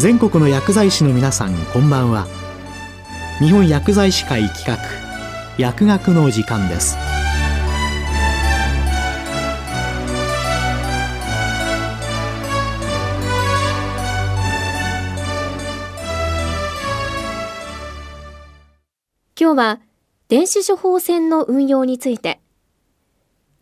[0.00, 2.26] 全国の薬剤師の皆さんこんばんは。
[3.38, 4.78] 日本薬剤師会企画
[5.58, 6.96] 薬学の時間です。
[19.38, 19.80] 今日は
[20.28, 22.40] 電子処方箋の運用について。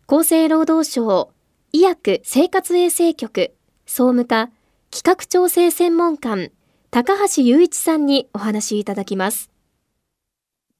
[0.07, 1.33] 厚生労働省
[1.73, 3.53] 医薬生活衛生局
[3.85, 4.49] 総務課
[4.91, 6.49] 企画調整専門官
[6.89, 9.51] 高橋雄一さんにお話しいただきます。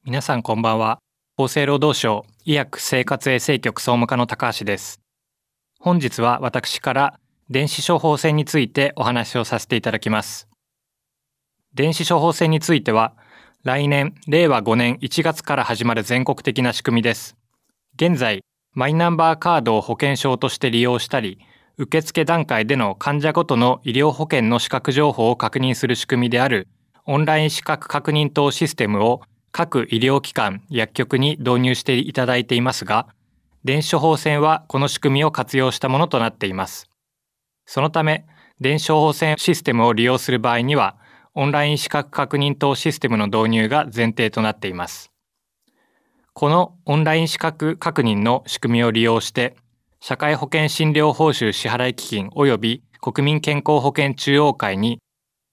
[0.04, 0.98] 皆さんこんばんは。
[1.38, 5.00] 厚生労働省医薬生活衛生局総務課の高橋です。
[5.78, 10.48] 本日は私から電子処方箋についてお話をさせていただきます。
[11.72, 13.14] 電子処方箋については
[13.62, 17.36] 来年令和5年1月から始まる全国的な仕組みです。
[17.94, 21.38] 現在、マイナンバーカードを保険証として利用したり、
[21.82, 26.68] 受付段階での患者ごとの医療保険の資格情報を確認する仕組みである
[27.06, 33.08] オンライン資格確認等システムを各医療機関、薬局に導入していただいていますが、
[33.64, 36.86] 電子処方箋はこの仕組みを活用したものとなっています。
[37.64, 38.26] そのため、
[38.60, 40.98] 電子処方箋システムを利用する場合には、
[41.34, 45.10] オンライン資格確認等システムの導入が前提となっています。
[46.34, 49.56] このオンライン資格確認の仕組みを利用して、
[50.02, 54.98] 社会保険診療報酬支払基金及び国民健康保険中央会に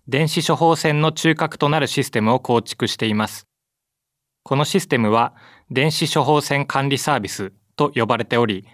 [0.07, 3.45] 電子処方箋の中核となるシステムを構築しています。
[4.43, 5.35] このシステムは
[5.69, 8.65] 電子処方箋管理サービスと呼ばれており、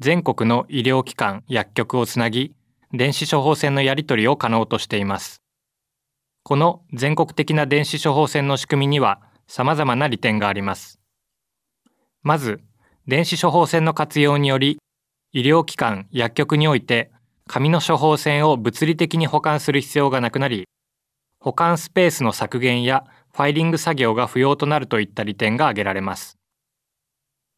[0.00, 2.54] 全国の医療機関、薬局をつなぎ、
[2.92, 5.40] 電子処方箋のやり取りを可能としています。
[6.42, 11.00] この全国的な電子処方箋の仕組みには様々な利点があります。
[12.22, 12.60] まず、
[13.06, 14.78] 電子処方箋の活用により、
[15.34, 17.10] 医療機関、薬局において
[17.48, 20.68] 紙の処方箋を物理的に保管する必要がなくなり、
[21.40, 26.38] 保管スペースの削減やファイリング作業が不要となるといった利点が挙げられます。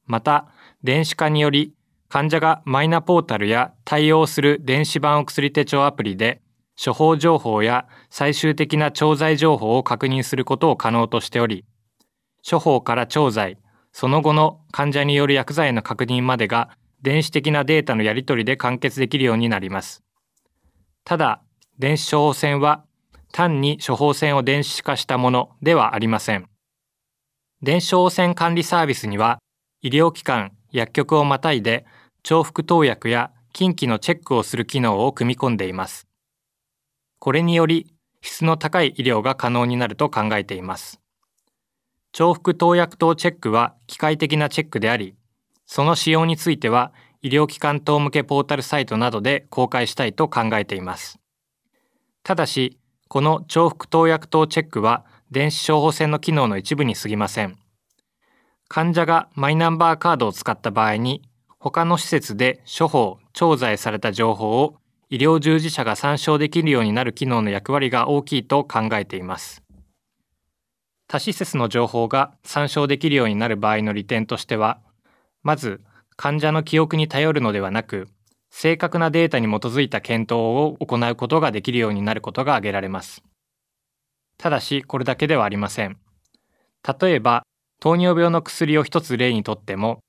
[0.06, 0.48] また、
[0.82, 1.74] 電子化により、
[2.08, 6.42] 患者がマイナポータルや対応する電子版お薬手帳アプリで
[6.82, 11.64] 処方情報や最終的な調剤情報を確認することを可能としており、
[12.48, 13.58] 処方から調剤、
[13.92, 16.70] その後の患者による薬剤の確認までが
[17.04, 20.02] 電子的なデータのやり取りで完結できるようになります。
[21.04, 21.42] ただ、
[21.78, 22.86] 電子処方箋は
[23.30, 26.48] 単に処方箋を電子化したものではありません。
[27.60, 29.38] 電子処方箋管理サービスには、
[29.82, 31.84] 医療機関、薬局をまたいで
[32.22, 36.08] 重複投薬や近畿のチェックをする機能を組み込んでいます。
[37.18, 37.92] これにより
[38.22, 41.02] 質の高い医療が可能になると考えています。
[42.14, 45.16] 重複投薬等チェックは機械的なチェックであり、
[45.66, 46.92] その使用については
[47.22, 51.18] 医療機関等向けポータルサイトなどで公開したいと考えています。
[52.22, 57.58] ただし、この重複投薬等チェックは電子処方箋の機能の一部に過ぎません。
[58.68, 61.22] 患者がマイナンバーカードを使った場合に、
[61.58, 64.76] 他の施設で処方、調剤された情報を
[65.10, 69.62] 医療従事者が参照できるようになる機能の役割が大きいと考えています。
[71.08, 74.80] 他施設の情報が参照できるようになる場合の利点としては、
[75.44, 75.80] まず
[76.16, 78.08] 患者の記憶に頼るのではなく、
[78.50, 83.22] 正確なデータに基づいた検討を行うことができるようになることが挙げられます。
[84.38, 85.98] ただし、これだけではありません。
[87.00, 87.44] 例えば、
[87.80, 90.00] 糖尿病の薬を一つ例にとっても、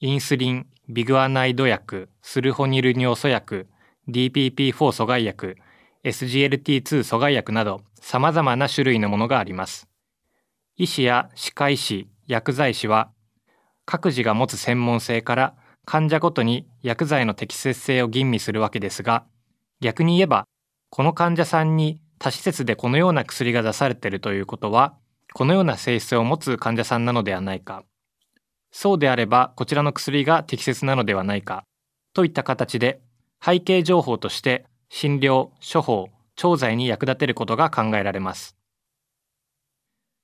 [0.00, 3.68] インスリン、ビグアナイド薬、スルホニル尿素薬、
[4.08, 5.56] DPP4 阻害薬、
[6.02, 9.88] SGLT2 阻害薬など様々な種類のものがあります。
[10.76, 13.10] 医師や歯科医師、薬剤師は
[13.90, 19.24] 各自が持つ専門性から患者ごとに薬剤の適切性を吟味するわけですが、
[19.80, 20.46] 逆に言えば、
[20.90, 24.94] この患者さんに他施設でこのような薬が出されているということは、
[25.34, 27.82] このような性質を持つ患者さんなのではないか。
[28.70, 31.64] そうであれば、こちらの薬が適切なのではないか。
[32.14, 33.00] といった形で
[33.44, 38.56] 背景情報として診療、処方、調剤に役立てることが考えられます。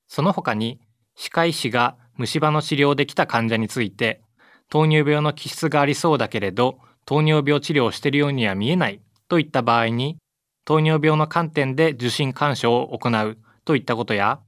[0.06, 0.80] その他に、
[1.16, 4.20] 歯科医師が虫歯の治療できた患者について、
[4.68, 10.16] 糖尿病の気質がありそうだけれど、糖尿病治療をしているようには見えないといった場合に、
[10.64, 14.40] 糖尿病の観点で受診干渉を行うといったことや、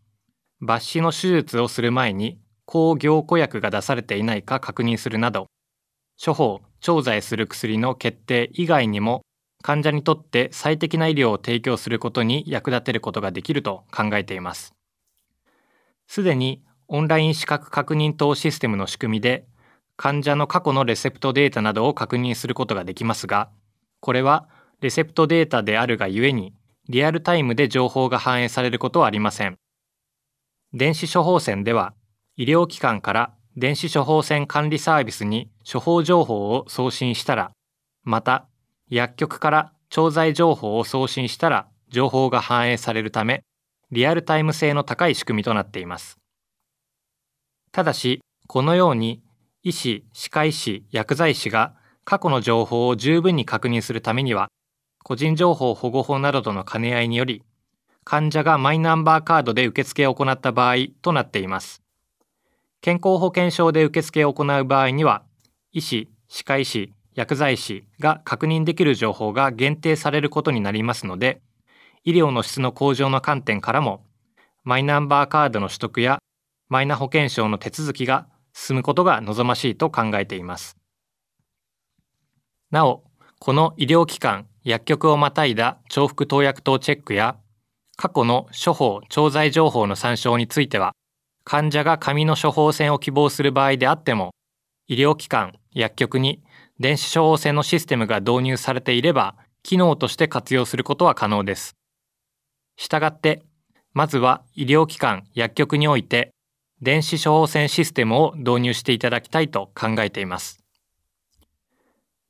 [0.61, 5.47] 抜歯の手術をする前に抗凝固薬が出されていないか確認するなど、
[6.23, 9.23] 処方、調剤する薬の決定以外にも
[9.63, 14.75] 患者にとって最適な医療を提供することに役立てることができると考えています。
[16.07, 19.47] すでにオンライン資格確認等システムの仕組みで
[19.97, 23.51] 患者の過去のレセプトデータなどを確認することができますが、
[24.01, 24.49] これは
[24.81, 26.55] レセプトデータであるがゆえに
[26.89, 29.59] リアルタイムで情報が反映されることはありません。
[30.73, 31.93] 電子処方箋では、
[32.37, 37.51] 医療機関から電子処方箋管理サービスに処方情報を送信したら、
[38.05, 38.47] また
[38.89, 43.43] 薬局から調剤情報を送信したら情報が反映されるため、
[43.91, 46.19] リアルタイム性の高い仕組みとなっています。
[47.73, 49.23] ただし、このように
[49.63, 51.75] 医師、歯科医師、薬剤師が
[52.05, 54.49] 過去の情報を十分に確認するためには、
[55.05, 57.43] 個人情報保護法などとの兼ね合いにより、
[58.05, 61.83] 患者がマイナンバーカードで受付を行った場合となっています。
[62.81, 65.23] 健康保険証で受付を行う場合には、
[65.73, 71.43] 医師、歯科医師、薬剤師が確認できる情報が限定されることになりますので、
[72.05, 74.05] 医療の質の向上の観点からも、
[74.65, 76.21] マイナンバーカードの取得や
[76.69, 80.77] マイナ保険証の手続きが進むことが望ましいと考えています。
[82.71, 83.05] なお、
[83.39, 87.37] この医療機関、薬局をまたいだ重複投薬等チェックや、
[87.97, 90.93] 過去の処方、調剤情報の参照については、
[91.45, 94.35] 患者が紙の処方箋を希望する場合であっても、
[94.87, 96.43] 医療機関、薬局に
[96.79, 101.77] 電子処方箋のシステムが導入されていれば、機能として活用することは可能です。
[102.77, 103.43] したがって、
[103.95, 106.31] まずは医療機関、薬局において、
[106.81, 110.63] 電子処方箋システムを導入していただきたいと考えています。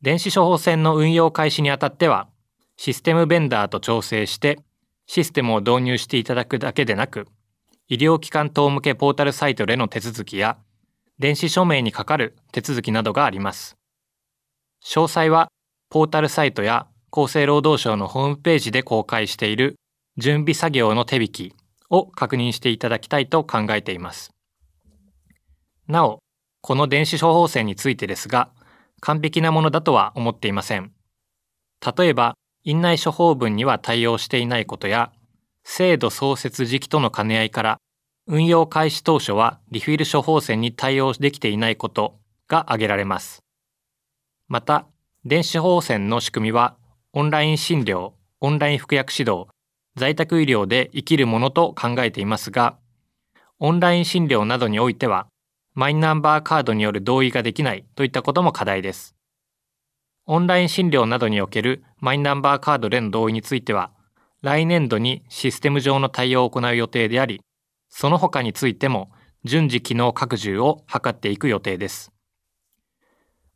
[0.01, 2.29] 電子処方箋の運用開始にあたっては、
[2.77, 4.61] システムベンダーと調整して、
[5.07, 7.27] システムを導入していただくだけでなく、
[7.89, 10.57] 医療機関等向けポータルサイトでの手続きや、
[11.19, 13.77] 電子署名にかかる手続きなどがあります。
[14.85, 15.49] 詳細は、
[15.91, 19.77] ポータルサイトや厚生労働省のホームページで公開している
[20.17, 21.55] 準備作業の手引き
[21.91, 24.31] を確認していただきたいと考えています。
[25.89, 26.19] なお、
[26.61, 28.51] この電子処方箋についてですが、
[29.01, 30.93] 完璧なものだとは思っていません。
[31.97, 35.13] 例えば、院内処方文には対応していないことや、
[35.65, 37.79] 制度創設時期との兼ね合いから、
[38.27, 43.43] 運用開始当初はリフィル処方箋に対応できていないことが挙げられます。
[44.49, 44.87] また、
[45.25, 46.77] 電子処方箋の仕組みは、
[47.15, 49.47] オンライン診療、オンライン服薬指導、
[49.97, 52.77] 在宅医療で生きるものと考えていますが、
[53.59, 55.27] オンライン診療などにおいては、
[55.79, 59.15] マイナンバーカードによる同意ができないといったことも課題です。
[60.27, 63.93] オンライン診療などにおけるマイナンバーカードでの同意については、
[64.43, 67.41] 来年度にシステム上の対応を行う予定であり、
[67.91, 69.13] その他についても
[69.45, 72.11] 順次機能拡充を図っていく予定です。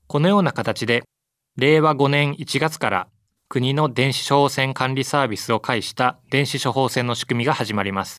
[0.06, 1.02] このような形で、
[1.56, 3.08] 令和5年1月から
[3.48, 8.18] 国の電子処方箋管理サービスを介した電子処方箋の仕組みが始まります。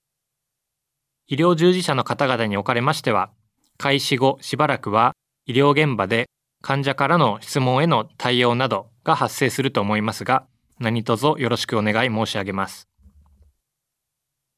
[1.28, 3.32] 医療従事者の方々におかれましては、
[3.78, 5.14] 開始後しばらくは
[5.46, 6.28] 医療現場で
[6.62, 10.46] 患者からの質問への対応などが発生すると思いますが、
[10.80, 12.88] 何卒よろしくお願い申し上げます。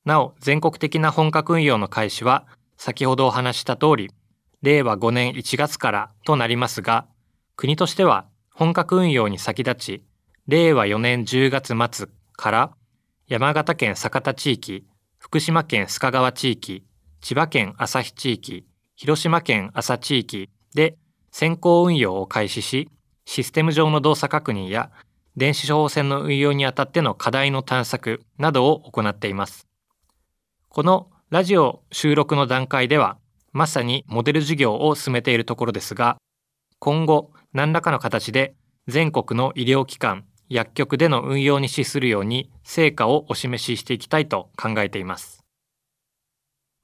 [0.06, 2.46] なお、全国的な本格運用の開始は、
[2.78, 4.12] 先ほどお話した通り、
[4.62, 7.08] 令和5年1月からとなりますが、
[7.56, 10.04] 国としては本格運用に先立ち、
[10.48, 12.72] 令和4年10月末から
[13.28, 14.86] 山形県酒田地域、
[15.18, 16.86] 福島県須賀川地域、
[17.22, 18.66] 千葉県旭地域、
[18.98, 20.98] 広島県朝地域で
[21.30, 22.90] 先行運用を開始し、
[23.26, 24.90] システム上の動作確認や
[25.36, 29.68] 電子処方箋の運用にあたっての課題の探索などを行っています。
[30.70, 33.18] このラジオ収録の段階では、
[33.52, 36.16] まさにモデル事業を進めているところですが、
[36.80, 38.56] 今後何らかの形で
[38.88, 45.44] 全国の医療機関、薬局での運用に資するように成果をお示ししていきたいと考えています。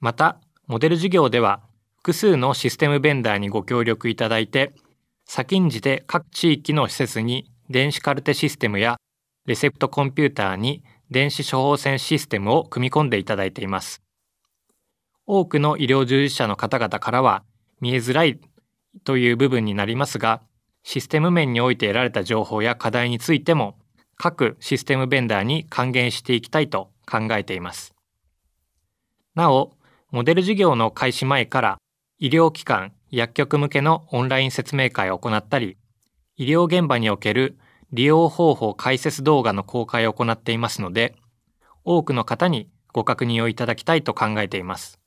[0.01, 1.61] また、モデル事業では
[2.03, 4.73] 複数のシステムベンダーにご協力いただいて、
[5.25, 8.97] 先んじて各地域の施設に電子カルテシステムや
[9.45, 14.01] レセプトコンピューターに電子処方箋システムを組み込んでいただいています。
[15.27, 17.43] 多くの医療従事者の方々からは
[17.81, 18.39] 見えづらい
[19.03, 20.41] という部分になりますが、
[20.81, 23.77] システム面において得られた情報や課題についても
[24.17, 27.93] 各システムベンダーに還元していきたいと考えています。
[29.35, 29.73] なお、
[30.09, 31.80] モデル事業の開始前から
[32.21, 35.75] 医療機関、薬局向けのオンライン説明会を行ったり、
[36.37, 37.57] 医療現場における
[37.91, 41.15] 利用方法解説動画の公開を行っていますので、
[41.83, 44.99] 多くの方にご確認をいただきたいと考えています。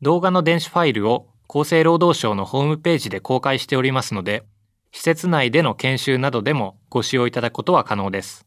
[0.00, 4.44] 動画の電子ファイルを厚生労働省のホームページで公開しておりますので、
[4.92, 8.46] 施設内での研修などでもご使用いただくことは可能です。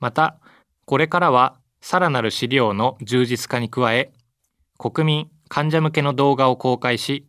[0.00, 0.40] また、
[0.86, 4.12] これからはさらなる資料の充実化に加え、
[4.76, 7.26] 国民患者向けの動画を公開し、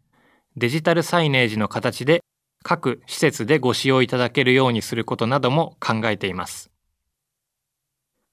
[0.55, 2.23] デジタルサイネージの形で
[2.63, 6.71] 各施設でご使用いただけるようにすることなども考えています。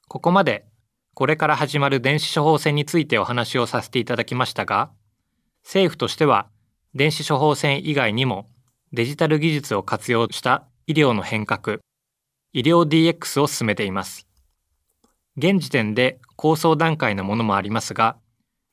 [0.06, 0.64] ここまで
[1.14, 4.92] これから始まる電子処方箋についてお話をさせていただきましたが
[5.64, 6.49] 政府としては
[6.94, 8.49] 電子処方箋以外にも
[8.92, 11.78] デジタル技術を活用した医療の変革
[12.52, 14.28] 医療 DX を進めています
[15.37, 18.16] 現時点で構想段階のものもありますが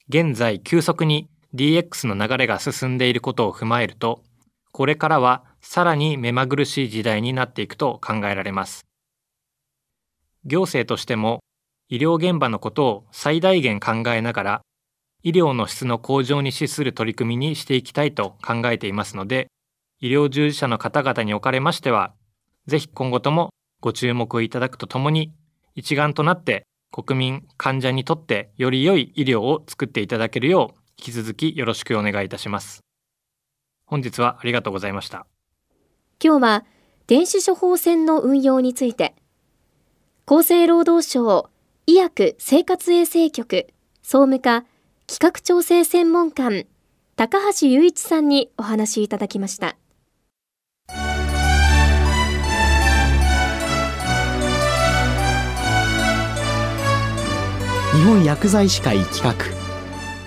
[0.10, 4.24] 現在急速に DX の流れが進んでいることを踏まえると
[4.72, 8.86] これからはさらに目まぐるしい時代になっていくと考えられます。
[10.46, 11.40] 行政としても
[11.90, 14.62] 医療現場のことを最大限考えながら
[15.24, 19.48] 医療の質の向上に資する取り組みにしていきたいと考えていますので
[20.00, 22.14] 医療従事者の方々におかれましては
[22.66, 23.50] ぜひ今後とも
[23.82, 25.34] ご注目いただくとともに
[25.76, 32.82] 一丸となって国民患者にとってより良い医療を作っていただけるよう引き続きよろしくお願いいたします。
[33.86, 35.28] 本日はありがとうございました。
[36.24, 36.66] 今日は
[37.08, 39.16] 電子処方箋の運用について
[40.26, 41.50] 厚生労働省
[41.86, 43.68] 医薬生活衛生局
[44.02, 44.66] 総務課
[45.08, 46.66] 企画調整専門官
[47.16, 49.78] 高橋雄一さんにお話いただきました。
[58.08, 59.36] 本薬剤師会企画。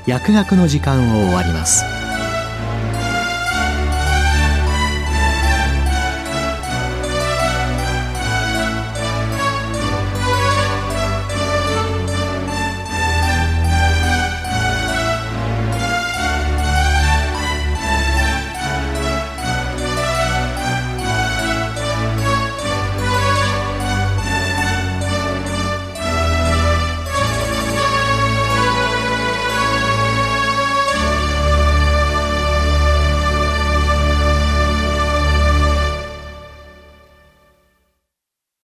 [0.07, 2.00] 薬学の時間を終わります。